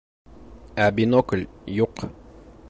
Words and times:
Ә 0.85 0.87
бинокль 1.01 1.45
юҡ. 1.81 2.05